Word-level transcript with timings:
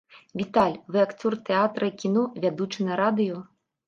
Віталь, 0.39 0.77
вы 0.95 1.01
акцёр 1.07 1.35
тэатра 1.49 1.89
і 1.89 1.93
кіно, 2.05 2.23
вядучы 2.47 2.87
на 2.89 2.97
радыё. 3.03 3.37